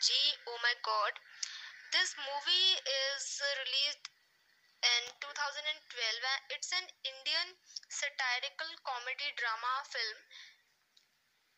Kanji. 0.00 0.32
Oh 0.48 0.56
my 0.64 0.72
god. 0.80 1.12
This 1.92 2.16
movie 2.16 2.72
is 2.88 3.42
released 3.60 4.08
in 4.80 5.02
2012. 5.20 6.56
It's 6.56 6.72
an 6.72 6.88
Indian 7.04 7.48
satirical 7.92 8.72
comedy 8.80 9.28
drama 9.36 9.84
film. 9.84 10.18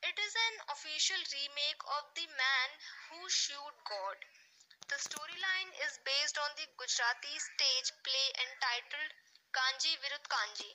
It 0.03 0.19
is 0.19 0.35
an 0.35 0.55
official 0.75 1.23
remake 1.23 1.83
of 1.87 2.11
The 2.19 2.27
Man 2.35 2.71
Who 3.15 3.31
Sued 3.31 3.79
God. 3.87 4.19
The 4.91 4.99
storyline 4.99 5.71
is 5.87 6.03
based 6.03 6.35
on 6.43 6.51
the 6.59 6.67
Gujarati 6.83 7.39
stage 7.39 7.95
play 8.03 8.27
entitled 8.43 9.11
Kanji 9.55 9.95
Virudh 10.03 10.27
Kanji. 10.27 10.75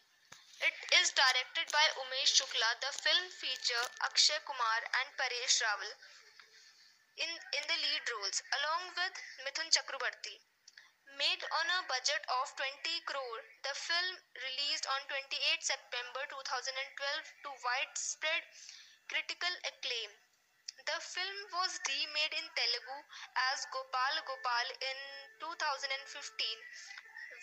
It 0.64 0.78
is 1.04 1.12
directed 1.12 1.68
by 1.76 1.84
Umesh 2.00 2.40
Shukla. 2.40 2.80
The 2.80 2.96
film 2.96 3.28
features 3.28 3.92
Akshay 4.08 4.40
Kumar 4.48 4.80
and 5.04 5.12
Paresh 5.20 5.60
Rawal 5.68 5.92
in, 7.18 7.30
in 7.30 7.64
the 7.68 7.78
lead 7.82 8.04
roles, 8.14 8.42
along 8.62 8.84
with 8.94 9.16
Mithun 9.46 9.70
Chakraborty. 9.74 10.38
Made 11.18 11.44
on 11.50 11.68
a 11.82 11.88
budget 11.90 12.24
of 12.30 12.46
20 12.56 13.02
crore, 13.10 13.42
the 13.66 13.74
film 13.74 14.16
released 14.38 14.86
on 14.86 15.02
28 15.10 15.64
September 15.64 16.22
2012 16.30 17.34
to 17.42 17.50
widespread 17.66 18.44
critical 19.10 19.54
acclaim. 19.66 20.12
The 20.86 21.00
film 21.02 21.38
was 21.58 21.80
remade 21.90 22.34
in 22.38 22.48
Telugu 22.54 22.98
as 23.50 23.66
Gopal 23.74 24.16
Gopal 24.30 24.68
in 24.78 25.00
2015 25.42 25.90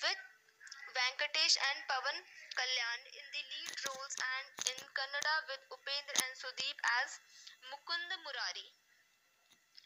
with 0.06 0.20
Venkatesh 0.94 1.56
and 1.58 1.78
Pawan 1.90 2.18
Kalyan 2.54 3.00
in 3.10 3.26
the 3.34 3.42
lead 3.42 3.74
roles 3.90 4.14
and 4.22 4.46
in 4.70 4.78
Kannada 4.94 5.34
with 5.50 5.62
Upendra 5.74 6.14
and 6.22 6.34
Sudeep 6.38 6.78
as 7.02 7.18
Mukund 7.72 8.10
Murari. 8.22 8.83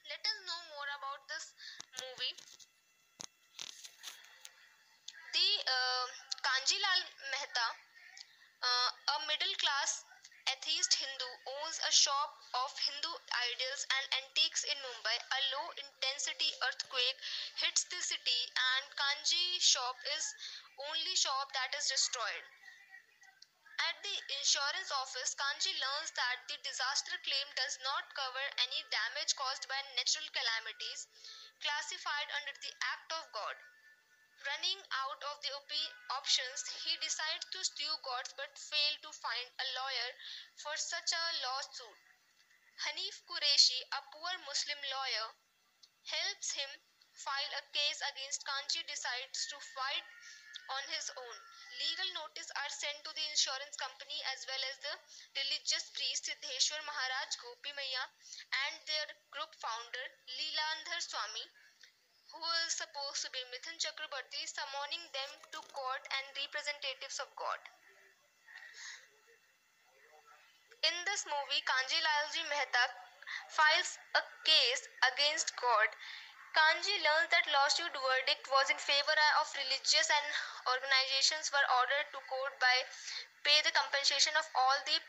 Let 0.09 0.21
us 0.27 0.39
know 0.47 0.61
more 0.75 0.89
about 0.99 1.29
this 1.29 1.53
movie. 2.01 2.35
The 5.33 5.49
uh, 5.65 6.07
Kanjilal 6.43 7.01
Mehta, 7.31 7.67
uh, 8.63 8.91
a 9.15 9.27
middle 9.27 9.55
class 9.59 10.05
atheist 10.51 10.95
Hindu, 10.95 11.31
owns 11.47 11.81
a 11.89 11.93
shop 11.93 12.35
of 12.55 12.79
Hindu 12.79 13.13
idols 13.33 13.87
and 13.99 14.25
antiques 14.25 14.65
in 14.65 14.77
Mumbai. 14.79 15.17
A 15.17 15.41
low 15.55 15.71
intensity 15.79 16.51
earthquake 16.69 17.19
hits 17.57 17.85
the 17.85 18.01
city, 18.03 18.41
and 18.75 18.85
Kanji 18.97 19.61
shop 19.61 19.97
is 20.17 20.35
only 20.91 21.15
shop 21.17 21.53
that 21.55 21.75
is 21.79 21.89
destroyed. 21.89 22.45
At 23.99 24.05
the 24.07 24.39
insurance 24.39 24.93
office, 24.95 25.35
Kanji 25.35 25.75
learns 25.75 26.13
that 26.15 26.47
the 26.47 26.57
disaster 26.63 27.19
claim 27.27 27.51
does 27.57 27.81
not 27.83 28.15
cover 28.15 28.47
any 28.63 28.87
damage 28.95 29.35
caused 29.35 29.67
by 29.67 29.75
natural 29.99 30.29
calamities 30.31 31.09
classified 31.59 32.31
under 32.39 32.53
the 32.63 32.71
Act 32.95 33.11
of 33.11 33.33
God. 33.33 33.57
Running 34.47 34.79
out 35.03 35.21
of 35.25 35.43
the 35.43 35.51
op- 35.51 36.15
options, 36.15 36.63
he 36.87 36.95
decides 37.03 37.43
to 37.51 37.65
sue 37.65 37.97
gods 38.05 38.33
but 38.39 38.57
fail 38.57 38.95
to 39.03 39.11
find 39.19 39.51
a 39.59 39.67
lawyer 39.75 40.11
for 40.63 40.77
such 40.77 41.11
a 41.11 41.25
lawsuit. 41.43 41.99
Hanif 42.87 43.27
Qureshi, 43.27 43.83
a 43.83 44.01
poor 44.15 44.39
Muslim 44.47 44.79
lawyer, 44.95 45.35
helps 46.07 46.53
him 46.53 46.71
file 47.15 47.53
a 47.59 47.67
case 47.75 48.01
against 48.15 48.47
Kanji 48.47 48.87
decides 48.87 49.47
to 49.51 49.59
fight 49.75 50.07
on 50.69 50.85
his 50.93 51.09
own. 51.17 51.37
Legal 51.79 52.11
notice 52.25 52.51
are 52.59 52.73
sent 52.73 52.99
to 53.05 53.13
the 53.15 53.27
insurance 53.31 53.77
company 53.79 54.19
as 54.35 54.45
well 54.49 54.63
as 54.69 54.77
the 54.83 54.95
religious 55.41 55.89
priest 55.95 56.29
Siddheshwar 56.29 56.83
Maharaj 56.85 57.31
Gopi 57.41 57.73
Maya 57.73 58.05
and 58.69 58.75
their 58.85 59.09
group 59.31 59.53
founder 59.57 60.07
Leelandhar 60.37 61.01
Swami 61.01 61.47
who 62.33 62.43
is 62.67 62.77
supposed 62.77 63.25
to 63.25 63.31
be 63.33 63.41
Mithun 63.49 63.81
Chakraborty 63.81 64.45
summoning 64.45 65.05
them 65.17 65.31
to 65.53 65.61
court 65.73 66.05
and 66.13 66.27
representatives 66.37 67.19
of 67.25 67.29
God. 67.41 67.61
In 70.85 70.95
this 71.09 71.25
movie, 71.27 71.63
Kanji 71.65 71.99
Lalji 71.99 72.45
Mehta 72.53 72.85
files 73.49 73.99
a 74.15 74.23
case 74.45 74.83
against 75.13 75.57
God 75.57 75.89
Kanji 76.55 77.03
learns 77.03 77.31
that 77.31 77.47
lawsuit 77.47 77.93
verdict 77.93 78.49
was 78.49 78.71
in 78.71 78.79
favor 78.79 79.15
of 79.41 79.55
religious 79.57 80.11
and 80.11 80.35
organizations 80.67 81.53
were 81.53 81.67
ordered 81.79 82.07
to 82.13 82.21
court 82.29 82.59
by 82.61 82.85
pay 83.45 83.61
the 83.63 83.71
compensation 83.73 84.37
of 84.37 84.49
all 84.55 84.77
the 84.85 85.01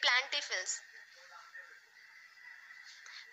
plaintiffs. 0.00 0.80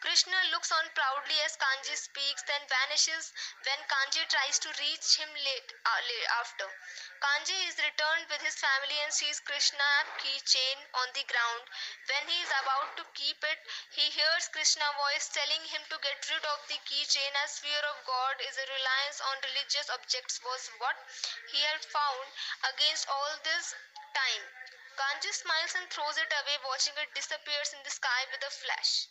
Krishna 0.01 0.35
looks 0.49 0.71
on 0.71 0.89
proudly 0.95 1.39
as 1.45 1.55
Kanji 1.57 1.95
speaks, 1.95 2.41
then 2.49 2.67
vanishes 2.67 3.31
when 3.63 3.77
Kanji 3.85 4.27
tries 4.27 4.57
to 4.57 4.73
reach 4.81 5.17
him 5.17 5.29
late, 5.29 5.73
uh, 5.85 6.01
late 6.01 6.27
after. 6.41 6.65
Kanji 7.21 7.67
is 7.69 7.77
returned 7.77 8.25
with 8.27 8.41
his 8.41 8.55
family 8.55 8.97
and 9.05 9.13
sees 9.13 9.39
Krishna 9.41 9.85
keychain 10.17 10.77
on 10.95 11.13
the 11.13 11.23
ground. 11.29 11.69
When 12.09 12.27
he 12.27 12.41
is 12.41 12.49
about 12.49 12.97
to 12.97 13.05
keep 13.13 13.43
it, 13.43 13.59
he 13.91 14.09
hears 14.09 14.49
Krishna 14.49 14.89
voice 14.97 15.29
telling 15.29 15.61
him 15.69 15.85
to 15.85 15.97
get 16.01 16.29
rid 16.33 16.45
of 16.49 16.67
the 16.67 16.81
keychain 16.89 17.33
as 17.45 17.59
fear 17.59 17.81
of 17.85 18.03
God 18.03 18.41
is 18.41 18.57
a 18.57 18.73
reliance 18.73 19.21
on 19.21 19.37
religious 19.53 19.87
objects 19.93 20.41
was 20.41 20.71
what 20.81 20.97
he 21.53 21.61
had 21.61 21.85
found 21.85 22.27
against 22.73 23.07
all 23.07 23.37
this 23.45 23.75
time. 24.17 24.43
Kanji 24.97 25.31
smiles 25.31 25.75
and 25.77 25.87
throws 25.93 26.17
it 26.17 26.33
away, 26.41 26.57
watching 26.65 26.97
it 26.97 27.13
disappears 27.13 27.69
in 27.77 27.83
the 27.83 27.93
sky 27.93 28.25
with 28.33 28.41
a 28.41 28.49
flash. 28.49 29.05